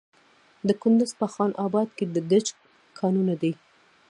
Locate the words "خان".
1.33-1.51